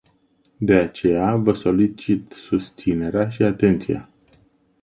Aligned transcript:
De 0.61 0.75
aceea, 0.75 1.35
vă 1.35 1.53
solicit 1.53 2.31
susținerea 2.31 3.29
și 3.29 3.43
atenția. 3.43 4.09